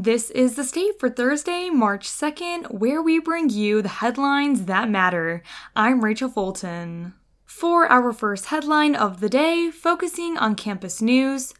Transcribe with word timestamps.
This 0.00 0.30
is 0.30 0.54
the 0.54 0.62
state 0.62 1.00
for 1.00 1.10
Thursday, 1.10 1.70
March 1.70 2.08
2nd, 2.08 2.70
where 2.72 3.02
we 3.02 3.18
bring 3.18 3.50
you 3.50 3.82
the 3.82 3.88
headlines 3.88 4.66
that 4.66 4.88
matter. 4.88 5.42
I'm 5.74 6.04
Rachel 6.04 6.28
Fulton. 6.28 7.14
For 7.44 7.84
our 7.90 8.12
first 8.12 8.44
headline 8.44 8.94
of 8.94 9.18
the 9.18 9.28
day, 9.28 9.72
focusing 9.72 10.38
on 10.38 10.54
campus 10.54 11.02
news, 11.02 11.52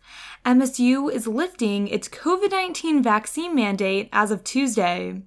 MSU 0.49 1.13
is 1.13 1.27
lifting 1.27 1.89
its 1.89 2.09
COVID 2.09 2.53
19 2.53 3.03
vaccine 3.03 3.55
mandate 3.55 4.09
as 4.15 4.31
of 4.31 4.45
Tuesday. 4.45 5.21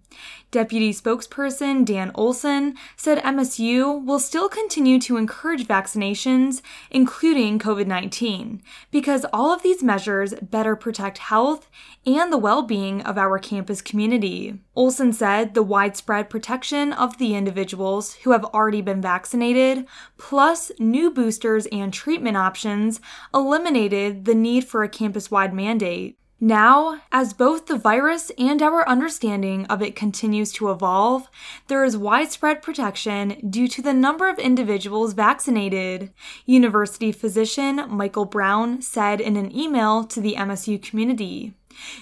Deputy 0.52 0.92
spokesperson 0.92 1.86
Dan 1.86 2.12
Olson 2.14 2.76
said 2.98 3.20
MSU 3.20 4.04
will 4.04 4.20
still 4.20 4.50
continue 4.50 5.00
to 5.00 5.16
encourage 5.16 5.66
vaccinations, 5.66 6.62
including 6.90 7.58
COVID 7.58 7.88
19, 7.88 8.62
because 8.92 9.26
all 9.32 9.54
of 9.54 9.64
these 9.64 9.82
measures 9.82 10.34
better 10.42 10.76
protect 10.76 11.20
health 11.20 11.70
and 12.06 12.34
the 12.34 12.38
well 12.38 12.64
being 12.64 13.02
of 13.04 13.18
our 13.18 13.40
campus 13.40 13.82
community. 13.82 14.60
Olson 14.76 15.14
said 15.14 15.54
the 15.54 15.64
widespread 15.64 16.30
protection 16.30 16.92
of 16.92 17.18
the 17.18 17.34
individuals 17.34 18.16
who 18.16 18.32
have 18.32 18.44
already 18.46 18.82
been 18.82 19.02
vaccinated, 19.02 19.86
plus 20.18 20.72
new 20.80 21.12
boosters 21.12 21.66
and 21.68 21.94
treatment 21.94 22.36
options, 22.36 23.00
eliminated 23.34 24.26
the 24.26 24.36
need 24.36 24.66
for 24.66 24.84
a 24.84 24.90
campus 24.90 25.11
wide 25.32 25.54
mandate. 25.54 26.18
Now, 26.44 27.02
as 27.12 27.34
both 27.34 27.68
the 27.68 27.78
virus 27.78 28.32
and 28.36 28.64
our 28.64 28.88
understanding 28.90 29.68
of 29.68 29.84
it 29.84 29.96
continues 29.96 30.52
to 30.54 30.72
evolve, 30.72 31.30
there 31.68 31.84
is 31.84 31.96
widespread 31.96 32.64
protection 32.64 33.38
due 33.48 33.68
to 33.68 33.82
the 33.84 33.94
number 33.94 34.28
of 34.28 34.40
individuals 34.40 35.14
vaccinated, 35.14 36.12
University 36.48 37.12
physician 37.12 37.86
Michael 37.88 38.26
Brown 38.26 38.82
said 38.82 39.22
in 39.22 39.38
an 39.38 39.56
email 39.56 40.04
to 40.06 40.20
the 40.20 40.34
MSU 40.34 40.82
community. 40.82 41.54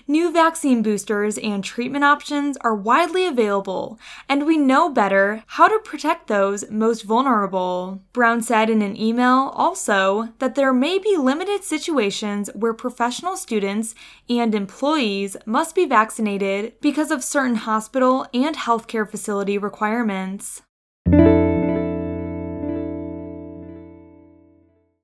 New 0.08 0.32
vaccine 0.32 0.82
boosters 0.82 1.38
and 1.38 1.64
treatment 1.64 2.04
options 2.04 2.58
are 2.62 2.76
widely 2.76 3.26
available, 3.26 4.00
and 4.28 4.46
we 4.46 4.58
know 4.58 4.90
better 4.90 5.44
how 5.48 5.68
to 5.68 5.80
protect 5.80 6.28
those 6.28 6.70
most 6.70 7.04
vulnerable. 7.04 8.02
Brown 8.14 8.42
said 8.42 8.70
in 8.70 8.82
an 8.82 9.00
email 9.00 9.52
also 9.56 10.30
that 10.40 10.56
there 10.56 10.74
may 10.74 11.00
be 11.00 11.18
limited 11.18 11.64
situations 11.64 12.50
where 12.54 12.74
professional 12.74 13.38
students 13.38 13.96
and 14.30 14.56
employees 14.56 15.38
must 15.46 15.76
be 15.76 15.86
vaccinated 15.86 16.74
because 16.82 17.12
of 17.12 17.24
certain 17.24 17.56
hospital 17.56 18.28
and 18.34 18.56
healthcare 18.56 19.10
facility 19.10 19.58
requirements. 19.58 20.62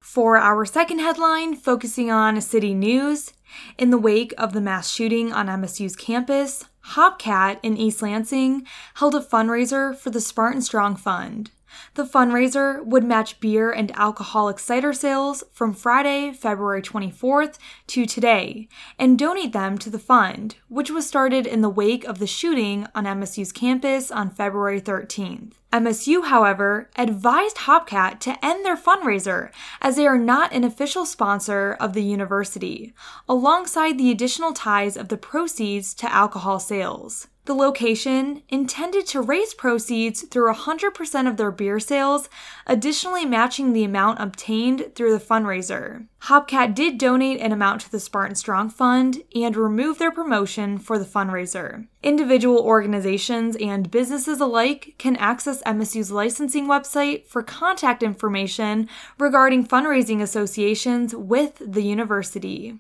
For 0.06 0.38
our 0.38 0.66
second 0.66 1.00
headline, 1.00 1.56
focusing 1.56 2.12
on 2.12 2.40
city 2.40 2.76
news, 2.76 3.34
in 3.76 3.90
the 3.90 3.98
wake 3.98 4.36
of 4.38 4.54
the 4.54 4.62
mass 4.62 4.88
shooting 4.90 5.34
on 5.34 5.48
MSU's 5.48 5.96
campus, 5.96 6.66
HopCat 6.92 7.58
in 7.64 7.76
East 7.76 8.04
Lansing 8.04 8.68
held 8.94 9.16
a 9.16 9.20
fundraiser 9.20 9.96
for 9.96 10.12
the 10.12 10.22
Spartan 10.22 10.62
Strong 10.62 10.98
Fund. 10.98 11.50
The 11.96 12.06
fundraiser 12.06 12.84
would 12.86 13.04
match 13.04 13.40
beer 13.40 13.72
and 13.72 13.92
alcoholic 13.98 14.60
cider 14.60 14.94
sales 14.94 15.44
from 15.52 15.74
Friday, 15.74 16.34
February 16.34 16.82
24th 16.82 17.58
to 17.88 18.06
today 18.06 18.68
and 19.00 19.18
donate 19.18 19.54
them 19.54 19.78
to 19.80 19.90
the 19.90 20.00
fund, 20.00 20.56
which 20.68 20.92
was 20.92 21.08
started 21.08 21.46
in 21.48 21.62
the 21.62 21.70
wake 21.70 22.04
of 22.06 22.20
the 22.20 22.28
shooting 22.28 22.88
on 22.94 23.06
MSU's 23.06 23.52
campus 23.52 24.12
on 24.12 24.30
February 24.30 24.82
13th. 24.82 25.54
MSU, 25.74 26.26
however, 26.28 26.90
advised 26.96 27.58
HopCat 27.58 28.20
to 28.22 28.46
end 28.46 28.66
their 28.66 28.78
fundraiser 28.78 29.52
as 29.82 29.98
they 29.98 30.08
are 30.08 30.18
not 30.18 30.54
an 30.54 30.64
official 30.64 31.06
sponsor 31.06 31.76
of 31.82 31.92
the 31.92 32.04
university, 32.04 32.94
alongside 33.28 33.98
the 33.98 34.10
additional 34.10 34.54
ties 34.54 34.96
of 34.96 35.10
the 35.10 35.18
proceeds 35.18 35.94
to 35.96 36.12
alcohol 36.12 36.60
sales. 36.60 37.28
The 37.46 37.54
location 37.54 38.42
intended 38.50 39.06
to 39.08 39.22
raise 39.22 39.54
proceeds 39.54 40.24
through 40.24 40.52
100% 40.52 41.28
of 41.28 41.38
their 41.38 41.52
beer 41.52 41.80
sales, 41.80 42.28
additionally 42.66 43.24
matching 43.24 43.72
the 43.72 43.84
amount 43.84 44.20
obtained 44.20 44.94
through 44.96 45.12
the 45.12 45.24
fundraiser. 45.24 46.08
HopCat 46.24 46.74
did 46.74 46.98
donate 46.98 47.40
an 47.40 47.52
amount 47.52 47.82
to 47.82 47.92
the 47.92 48.00
Spartan 48.00 48.34
Strong 48.34 48.72
Fund 48.72 49.22
and 49.36 49.56
remove 49.56 50.00
their 50.00 50.12
promotion 50.12 50.80
for 50.80 50.98
the 50.98 51.06
fundraiser. 51.06 51.86
Individual 52.02 52.58
organizations 52.58 53.56
and 53.58 53.92
businesses 53.92 54.42
alike 54.42 54.96
can 54.98 55.16
access 55.18 55.62
MSU's 55.64 56.10
licensing 56.10 56.66
website 56.66 57.28
for 57.28 57.44
contact 57.44 58.02
information 58.02 58.90
regarding 59.20 59.68
fundraising 59.68 60.20
associations 60.20 61.14
with 61.14 61.62
the 61.64 61.84
university. 61.84 62.80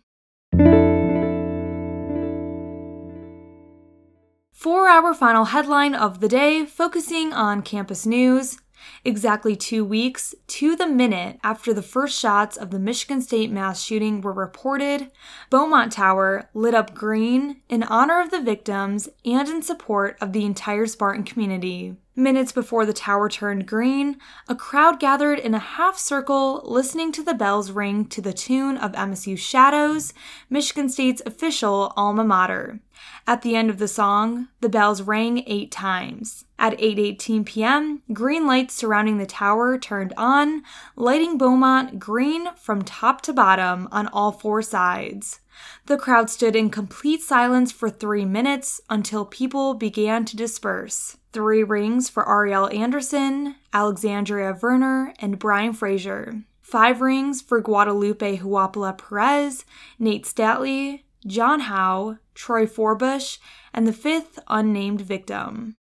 For 4.65 4.87
our 4.87 5.13
final 5.13 5.45
headline 5.45 5.93
of 5.93 6.21
the 6.21 6.27
day, 6.27 6.65
focusing 6.65 7.31
on 7.31 7.61
campus 7.61 8.03
news, 8.03 8.57
exactly 9.03 9.55
two 9.55 9.85
weeks 9.85 10.33
to 10.47 10.75
the 10.75 10.87
minute 10.87 11.37
after 11.43 11.71
the 11.71 11.83
first 11.83 12.19
shots 12.19 12.57
of 12.57 12.71
the 12.71 12.79
Michigan 12.79 13.21
State 13.21 13.51
mass 13.51 13.83
shooting 13.83 14.21
were 14.21 14.33
reported, 14.33 15.11
Beaumont 15.51 15.91
Tower 15.91 16.49
lit 16.55 16.73
up 16.73 16.95
green 16.95 17.61
in 17.69 17.83
honor 17.83 18.19
of 18.19 18.31
the 18.31 18.41
victims 18.41 19.07
and 19.23 19.47
in 19.47 19.61
support 19.61 20.17
of 20.19 20.33
the 20.33 20.45
entire 20.45 20.87
Spartan 20.87 21.25
community. 21.25 21.95
Minutes 22.17 22.53
before 22.53 22.85
the 22.85 22.93
tower 22.93 23.27
turned 23.27 23.67
green, 23.67 24.17
a 24.47 24.55
crowd 24.55 25.01
gathered 25.01 25.37
in 25.37 25.53
a 25.53 25.59
half 25.59 25.97
circle 25.97 26.61
listening 26.63 27.11
to 27.11 27.21
the 27.21 27.33
bells 27.33 27.71
ring 27.71 28.05
to 28.05 28.21
the 28.21 28.31
tune 28.31 28.77
of 28.77 28.93
MSU 28.93 29.37
Shadows, 29.37 30.13
Michigan 30.49 30.87
State's 30.87 31.21
official 31.25 31.91
alma 31.97 32.23
mater. 32.23 32.79
At 33.27 33.41
the 33.41 33.57
end 33.57 33.69
of 33.69 33.79
the 33.79 33.89
song, 33.89 34.47
the 34.61 34.69
bells 34.69 35.01
rang 35.01 35.43
8 35.45 35.69
times. 35.71 36.45
At 36.57 36.79
8:18 36.79 37.45
p.m., 37.45 38.01
green 38.13 38.47
lights 38.47 38.73
surrounding 38.75 39.17
the 39.17 39.25
tower 39.25 39.77
turned 39.77 40.13
on, 40.15 40.63
lighting 40.95 41.37
Beaumont 41.37 41.99
green 41.99 42.55
from 42.55 42.83
top 42.83 43.19
to 43.23 43.33
bottom 43.33 43.89
on 43.91 44.07
all 44.07 44.31
four 44.31 44.61
sides. 44.61 45.41
The 45.85 45.97
crowd 45.97 46.29
stood 46.29 46.55
in 46.55 46.69
complete 46.69 47.21
silence 47.21 47.71
for 47.71 47.89
3 47.89 48.25
minutes 48.25 48.81
until 48.89 49.25
people 49.25 49.73
began 49.73 50.25
to 50.25 50.35
disperse 50.35 51.17
three 51.35 51.63
rings 51.63 52.09
for 52.09 52.23
Arielle 52.23 52.73
Anderson, 52.73 53.55
Alexandria 53.73 54.53
Verner, 54.53 55.13
and 55.19 55.37
Brian 55.37 55.73
Fraser. 55.73 56.43
Five 56.61 57.01
rings 57.01 57.41
for 57.41 57.59
Guadalupe 57.59 58.37
Huapilla-Perez, 58.37 59.65
Nate 59.99 60.25
Statly, 60.25 61.03
John 61.27 61.59
Hao, 61.59 62.17
Troy 62.33 62.65
Forbush, 62.65 63.37
and 63.73 63.85
the 63.85 63.93
fifth 63.93 64.39
unnamed 64.47 65.01
victim. 65.01 65.75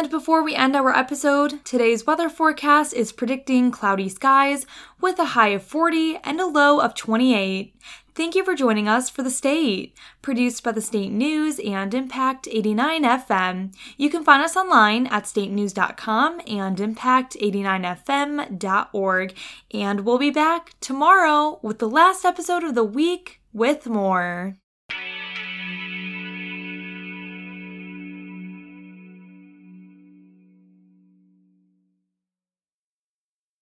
And 0.00 0.08
before 0.08 0.42
we 0.42 0.54
end 0.54 0.74
our 0.76 0.96
episode, 0.96 1.62
today's 1.62 2.06
weather 2.06 2.30
forecast 2.30 2.94
is 2.94 3.12
predicting 3.12 3.70
cloudy 3.70 4.08
skies 4.08 4.64
with 4.98 5.18
a 5.18 5.34
high 5.36 5.48
of 5.48 5.62
40 5.62 6.16
and 6.24 6.40
a 6.40 6.46
low 6.46 6.80
of 6.80 6.94
28. 6.94 7.74
Thank 8.14 8.34
you 8.34 8.42
for 8.42 8.54
joining 8.54 8.88
us 8.88 9.10
for 9.10 9.22
The 9.22 9.28
State, 9.28 9.94
produced 10.22 10.64
by 10.64 10.72
the 10.72 10.80
State 10.80 11.12
News 11.12 11.58
and 11.58 11.92
Impact 11.92 12.48
89 12.50 13.04
FM. 13.04 13.74
You 13.98 14.08
can 14.08 14.24
find 14.24 14.42
us 14.42 14.56
online 14.56 15.06
at 15.08 15.24
statenews.com 15.24 16.40
and 16.46 16.78
impact89fm.org. 16.78 19.34
And 19.74 20.00
we'll 20.00 20.18
be 20.18 20.30
back 20.30 20.80
tomorrow 20.80 21.58
with 21.60 21.78
the 21.78 21.90
last 21.90 22.24
episode 22.24 22.64
of 22.64 22.74
the 22.74 22.84
week 22.84 23.42
with 23.52 23.86
more. 23.86 24.59